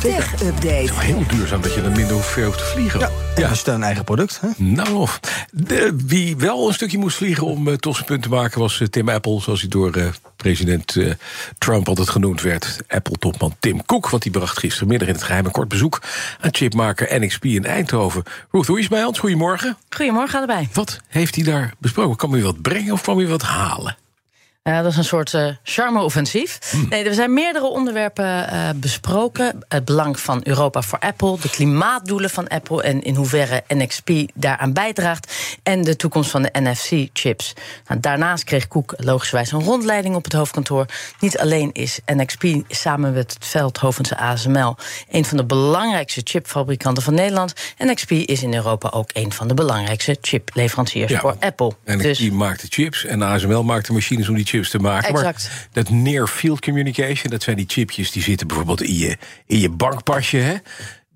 [0.00, 0.92] Tech Update.
[0.94, 3.00] Heel duurzaam dat je dan minder ver hoeft te vliegen.
[3.00, 3.48] Ja, ja.
[3.48, 4.40] Dus een eigen product.
[4.40, 4.48] Hè?
[4.56, 5.20] Nou, of.
[5.52, 8.60] De, wie wel een stukje moest vliegen om uh, toch punt te maken...
[8.60, 10.06] was uh, Tim Apple, zoals hij door uh,
[10.36, 10.96] president
[11.58, 12.76] Trump altijd genoemd werd.
[12.88, 15.08] Apple-topman Tim Cook, want die bracht gistermiddag...
[15.08, 16.02] in het geheim een kort bezoek
[16.40, 18.22] aan chipmaker NXP in Eindhoven.
[18.50, 19.18] Ruth, hoe is bij ons?
[19.18, 19.76] Goedemorgen.
[19.90, 20.68] Goedemorgen allebei.
[20.72, 22.16] Wat heeft hij daar besproken?
[22.16, 23.96] Kwam hij wat brengen of kwam hij wat halen?
[24.68, 26.58] Uh, dat is een soort uh, charme-offensief.
[26.70, 26.88] Hm.
[26.88, 29.64] Nee, er zijn meerdere onderwerpen uh, besproken.
[29.68, 34.72] Het belang van Europa voor Apple, de klimaatdoelen van Apple en in hoeverre NXP daaraan
[34.72, 35.32] bijdraagt.
[35.62, 37.52] En de toekomst van de NFC-chips.
[37.86, 40.86] Nou, daarnaast kreeg Koek logischerwijs een rondleiding op het hoofdkantoor.
[41.20, 44.76] Niet alleen is NXP samen met het Veldhovense ASML
[45.10, 47.52] een van de belangrijkste chipfabrikanten van Nederland.
[47.78, 51.72] NXP is in Europa ook een van de belangrijkste chipleveranciers ja, voor Apple.
[51.84, 52.30] NXP dus...
[52.30, 55.08] maakt de chips en ASML maakt de machines om die chips te maken.
[55.08, 55.48] Exact.
[55.48, 59.58] Maar dat near field communication, dat zijn die chipjes die zitten bijvoorbeeld in je, in
[59.58, 60.36] je bankpasje.
[60.36, 60.54] Hè?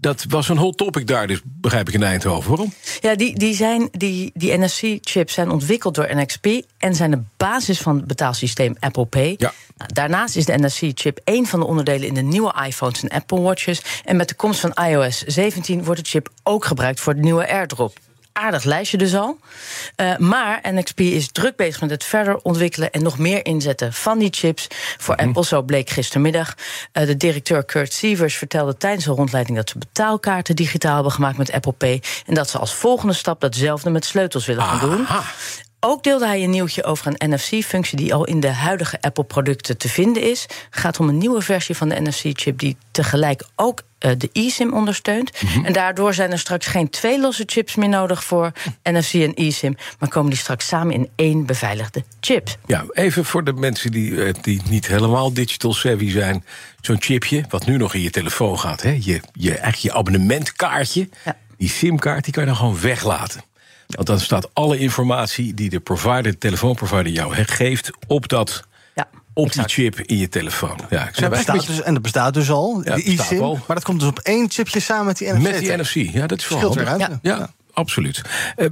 [0.02, 2.50] Dat was een hot topic daar, dus begrijp ik in Eindhoven.
[2.50, 2.72] Waarom?
[3.00, 6.46] Ja, die, die, zijn, die, die NFC-chips zijn ontwikkeld door NXP
[6.78, 9.34] en zijn de basis van het betaalsysteem Apple Pay.
[9.38, 9.52] Ja.
[9.76, 13.40] Nou, daarnaast is de NFC-chip één van de onderdelen in de nieuwe iPhones en Apple
[13.40, 13.82] Watches.
[14.04, 17.48] En met de komst van iOS 17 wordt de chip ook gebruikt voor de nieuwe
[17.48, 17.98] AirDrop
[18.32, 19.38] aardig lijstje dus al.
[19.96, 24.18] Uh, maar NXP is druk bezig met het verder ontwikkelen en nog meer inzetten van
[24.18, 24.66] die chips
[24.98, 25.26] voor mm.
[25.26, 25.44] Apple.
[25.44, 26.54] Zo bleek gistermiddag.
[26.92, 31.36] Uh, de directeur Kurt Sievers vertelde tijdens de rondleiding dat ze betaalkaarten digitaal hebben gemaakt
[31.36, 32.02] met Apple Pay.
[32.26, 35.06] En dat ze als volgende stap datzelfde met sleutels willen gaan doen.
[35.84, 39.88] Ook deelde hij een nieuwtje over een NFC-functie die al in de huidige Apple-producten te
[39.88, 40.42] vinden is.
[40.42, 44.72] Het gaat om een nieuwe versie van de NFC-chip die tegelijk ook uh, de eSIM
[44.72, 45.42] ondersteunt.
[45.42, 45.64] Mm -hmm.
[45.64, 49.76] En daardoor zijn er straks geen twee losse chips meer nodig voor NFC en eSIM,
[49.98, 52.56] maar komen die straks samen in één beveiligde chip.
[52.66, 56.44] Ja, even voor de mensen die, uh, die niet helemaal digital savvy zijn.
[56.80, 58.90] Zo'n chipje, wat nu nog in je telefoon gaat, hè?
[59.00, 61.36] Je, je, eigenlijk je abonnementkaartje, ja.
[61.56, 63.50] die SIM-kaart, die kan je dan gewoon weglaten.
[63.94, 68.64] Want dan staat alle informatie die de provider, de telefoonprovider jou geeft, op dat.
[68.94, 69.74] Ja, op exact.
[69.74, 70.78] die chip in je telefoon.
[70.90, 73.40] Ja, en, dat bestaat dus, en dat bestaat dus al, ja, de eSIM.
[73.40, 75.42] Maar dat komt dus op één chipje samen met die NFC.
[75.42, 76.78] Met die NFC, ja, dat is wel.
[76.78, 77.18] Ja.
[77.22, 77.50] ja.
[77.72, 78.22] Absoluut.
[78.56, 78.66] Uh,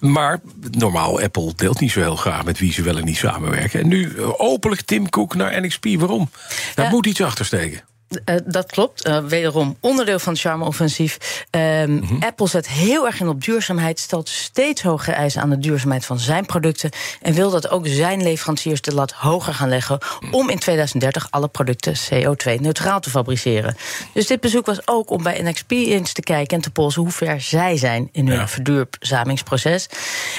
[0.00, 0.40] maar
[0.70, 3.80] normaal, Apple deelt niet zo heel graag met wie ze wel en niet samenwerken.
[3.80, 5.86] En nu uh, openlijk Tim Cook naar NXP.
[5.98, 6.30] Waarom?
[6.74, 7.80] Daar moet iets achter steken.
[8.24, 9.08] Uh, dat klopt.
[9.08, 11.44] Uh, wederom onderdeel van het charme-offensief.
[11.50, 12.22] Mm -hmm.
[12.22, 16.18] Apple zet heel erg in op duurzaamheid, stelt steeds hogere eisen aan de duurzaamheid van
[16.18, 16.90] zijn producten.
[17.22, 19.98] En wil dat ook zijn leveranciers de lat hoger gaan leggen.
[20.30, 23.76] om in 2030 alle producten CO2-neutraal te fabriceren.
[24.12, 27.10] Dus dit bezoek was ook om bij NXP eens te kijken en te polsen hoe
[27.10, 28.48] ver zij zijn in hun ja.
[28.48, 29.88] verduurzamingsproces.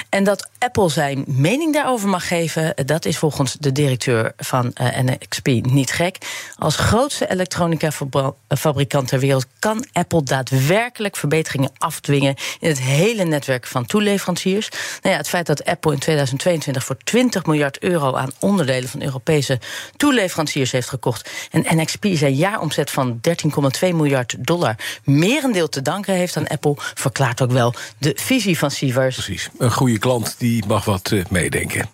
[0.08, 4.98] En dat Apple zijn mening daarover mag geven, dat is volgens de directeur van uh,
[4.98, 6.16] NXP niet gek.
[6.58, 13.86] Als grootste elektronica-fabrikant ter wereld kan Apple daadwerkelijk verbeteringen afdwingen in het hele netwerk van
[13.86, 14.68] toeleveranciers.
[15.02, 19.02] Nou ja, het feit dat Apple in 2022 voor 20 miljard euro aan onderdelen van
[19.02, 19.60] Europese
[19.96, 23.20] toeleveranciers heeft gekocht en NXP zijn jaaromzet van
[23.84, 28.70] 13,2 miljard dollar merendeel te danken heeft aan Apple, verklaart ook wel de visie van
[28.70, 29.14] Sievers.
[29.14, 31.88] Precies, een goede klant die mag wat uh, meedenken.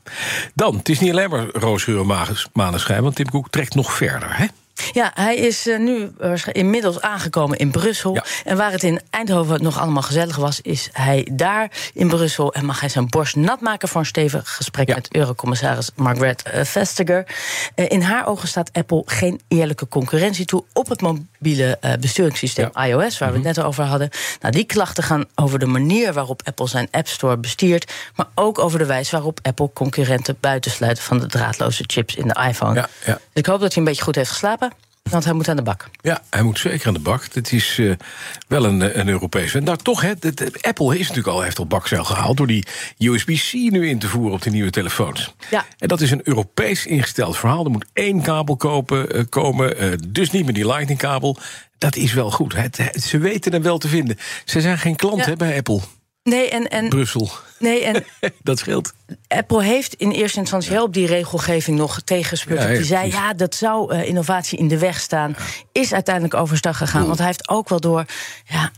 [0.55, 2.07] Dan, het is niet alleen maar roosgeur
[2.53, 4.47] maneschijn, want Tim Cook trekt nog verder, hè?
[4.93, 6.11] Ja, hij is uh, nu
[6.53, 8.15] inmiddels aangekomen in Brussel.
[8.15, 8.25] Ja.
[8.45, 12.65] En waar het in Eindhoven nog allemaal gezellig was, is hij daar in Brussel en
[12.65, 14.95] mag hij zijn borst nat maken voor een stevig gesprek ja.
[14.95, 17.27] met Eurocommissaris Margaret uh, Vestager.
[17.75, 21.01] In haar ogen staat Apple geen eerlijke concurrentie toe op het
[21.43, 22.87] mobiele besturingssysteem ja.
[22.87, 23.43] iOS, waar mm -hmm.
[23.43, 24.09] we het net over hadden.
[24.41, 28.59] Nou, die klachten gaan over de manier waarop Apple zijn App Store bestiert, maar ook
[28.59, 32.75] over de wijze waarop Apple concurrenten buitensluit van de draadloze chips in de iPhone.
[32.75, 33.13] Ja, ja.
[33.13, 34.73] Dus ik hoop dat hij een beetje goed heeft geslapen.
[35.11, 35.91] Want hij moet aan de bak.
[36.01, 37.27] Ja, hij moet zeker aan de bak.
[37.33, 37.95] Het is uh,
[38.49, 39.59] wel een, een Europese.
[39.59, 40.13] En nou, toch, hè,
[40.61, 42.67] Apple is natuurlijk al heeft al bakzeil gehaald door die
[42.99, 45.35] USB-C nu in te voeren op de nieuwe telefoons.
[45.51, 45.65] Ja.
[45.79, 47.65] En dat is een Europees ingesteld verhaal.
[47.65, 51.37] Er moet één kabel kopen, uh, komen, uh, dus niet meer die Lightning-kabel.
[51.79, 52.55] Dat is wel goed.
[52.55, 54.19] Het, het, ze weten hem wel te vinden.
[54.45, 55.25] Ze zijn geen klant Ja.
[55.25, 55.81] hè, bij Apple.
[56.23, 57.31] Nee, en, en, Brussel.
[57.59, 58.05] Nee, en
[58.43, 58.93] dat scheelt.
[59.29, 60.83] Apple heeft in eerste instantie ja.
[60.83, 62.63] op die regelgeving nog tegenspeurd.
[62.63, 65.37] Ja, die zei, ja, dat zou uh, innovatie in de weg staan.
[65.73, 67.07] Is uiteindelijk overstag gegaan.
[67.07, 68.05] Want hij heeft ook wel door,
[68.45, 68.71] ja,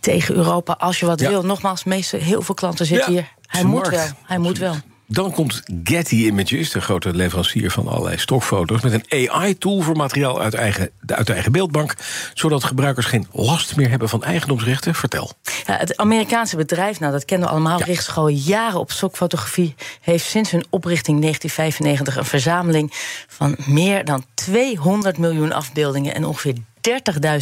[0.00, 1.42] tegen Europa, als je wat wil.
[1.42, 3.32] Nogmaals, meeste, heel veel klanten zitten hier.
[3.46, 4.74] Hij moet wel, hij moet wel.
[5.10, 8.80] Dan komt Getty Images, de grote leverancier van allerlei stokfoto's...
[8.80, 11.94] met een AI-tool voor materiaal uit, eigen, uit de eigen beeldbank...
[12.34, 14.94] zodat gebruikers geen last meer hebben van eigendomsrechten.
[14.94, 15.32] Vertel.
[15.66, 17.78] Ja, het Amerikaanse bedrijf, nou, dat kennen we allemaal...
[17.78, 17.84] Ja.
[17.84, 19.74] richt zich al jaren op stokfotografie...
[20.00, 22.92] heeft sinds hun oprichting 1995 een verzameling...
[23.28, 26.14] van meer dan 200 miljoen afbeeldingen...
[26.14, 26.54] en ongeveer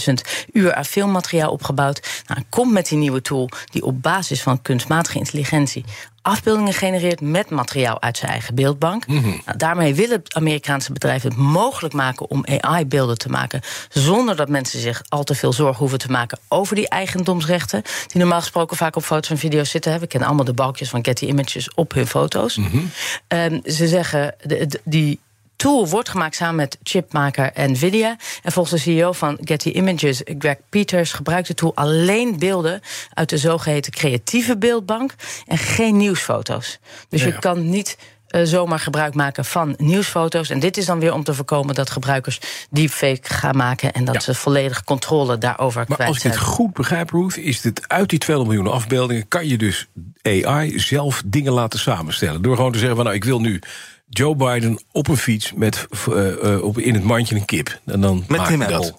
[0.09, 0.15] 30.000
[0.53, 2.23] uur aan filmmateriaal opgebouwd.
[2.27, 5.85] Nou, komt met die nieuwe tool die op basis van kunstmatige intelligentie
[6.27, 9.07] afbeeldingen genereert met materiaal uit zijn eigen beeldbank.
[9.07, 9.41] Mm -hmm.
[9.45, 13.61] nou, daarmee wil het Amerikaanse bedrijf het mogelijk maken om AI-beelden te maken.
[13.89, 17.83] zonder dat mensen zich al te veel zorgen hoeven te maken over die eigendomsrechten.
[18.07, 20.01] die normaal gesproken vaak op foto's en video's zitten.
[20.01, 22.57] We kennen allemaal de balkjes van Getty Images op hun foto's.
[22.57, 22.91] Mm -hmm.
[23.29, 25.21] um, ze zeggen, de, de, die
[25.57, 28.17] tool wordt gemaakt samen met chipmaker Nvidia.
[28.43, 32.81] En volgens de CEO van Getty Images, Greg Peters, gebruikt de tool alleen beelden
[33.15, 35.15] uit de zogeheten creatieve beeldbank
[35.47, 36.79] en geen nieuwsfoto's.
[37.09, 37.97] Dus ja, je kan niet
[38.31, 40.51] uh, zomaar gebruik maken van nieuwsfoto's.
[40.51, 44.15] En dit is dan weer om te voorkomen dat gebruikers deepfake gaan maken en dat
[44.15, 44.21] ja.
[44.21, 48.09] ze volledige controle daarover maar kwijt als ik het goed begrijp, Ruth, is dit uit
[48.09, 49.87] die 200 miljoen afbeeldingen kan je dus
[50.23, 52.43] AI zelf dingen laten samenstellen.
[52.43, 53.61] Door gewoon te zeggen van nou, ik wil nu
[54.09, 57.81] Joe Biden op een fiets met uh, uh, op, in het mandje een kip.
[57.85, 58.95] En dan met Tim Apple.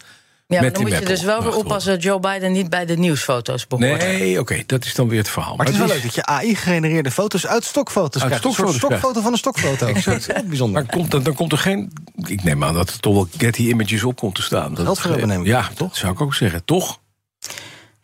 [0.47, 1.97] Ja, maar dan moet je dus wel weer oppassen...
[1.97, 3.97] Joe Biden niet bij de nieuwsfoto's behoort.
[3.97, 5.55] Nee, oké, okay, dat is dan weer het verhaal.
[5.55, 8.39] Maar, het is wel leuk dat je AI-gegenereerde foto's uit stokfoto's uit krijgt.
[8.39, 9.85] Stokfoto's een stokfoto van een stokfoto.
[9.87, 10.27] exact.
[10.27, 10.83] Dat bijzonder.
[10.83, 11.93] Maar komt, dan, dan komt er geen...
[12.15, 14.73] Ik neem aan dat er toch wel Getty Images op komt te staan.
[14.73, 15.43] Dat Geld voor hebben.
[15.43, 15.97] Ja, toch?
[15.97, 16.65] zou ik ook zeggen.
[16.65, 16.99] Toch?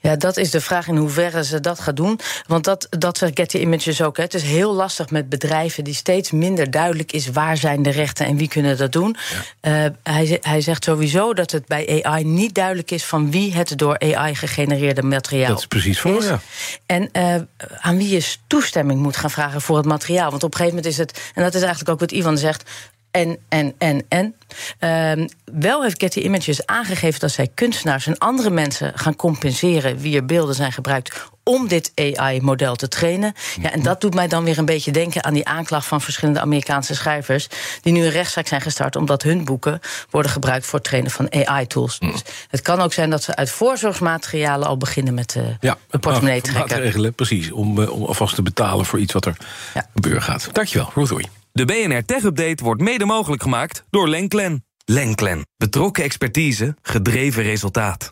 [0.03, 2.19] Ja, dat is de vraag in hoeverre ze dat gaat doen.
[2.47, 4.17] Want dat, dat zegt Getty Images ook.
[4.17, 4.23] Hè.
[4.23, 7.27] Het is heel lastig met bedrijven die steeds minder duidelijk is...
[7.27, 9.15] waar zijn de rechten en wie kunnen dat doen.
[9.61, 9.85] Ja.
[9.85, 13.05] Uh, hij, hij zegt sowieso dat het bij AI niet duidelijk is...
[13.05, 16.39] van wie het door AI gegenereerde materiaal Dat is precies voor, ja.
[16.85, 17.35] En uh,
[17.79, 20.29] aan wie je toestemming moet gaan vragen voor het materiaal.
[20.29, 21.31] Want op een gegeven moment is het...
[21.33, 22.69] en dat is eigenlijk ook wat Ivan zegt
[23.13, 24.35] en, en, en, en.
[24.79, 30.15] Uh, wel heeft Getty Images aangegeven dat zij kunstenaars en andere mensen gaan compenseren wie
[30.15, 33.33] er beelden zijn gebruikt om dit AI-model te trainen.
[33.61, 36.39] Ja, en dat doet mij dan weer een beetje denken aan die aanklacht van verschillende
[36.39, 37.47] Amerikaanse schrijvers.
[37.81, 41.33] die nu een rechtszaak zijn gestart omdat hun boeken worden gebruikt voor het trainen van
[41.33, 41.99] AI-tools.
[41.99, 45.99] Dus het kan ook zijn dat ze uit voorzorgsmaterialen al beginnen met uh, ja, een
[45.99, 46.79] portemonnee trekken.
[46.79, 49.37] Regelen, precies, om, uh, om alvast te betalen voor iets wat er
[49.73, 49.87] ja.
[49.93, 50.49] gebeuren gaat.
[50.51, 51.41] Dankjewel, Ruth.
[51.55, 54.65] De BNR Tech Update wordt mede mogelijk gemaakt door Lenklen.
[54.85, 55.45] Lenklen.
[55.57, 58.11] Betrokken expertise, gedreven resultaat.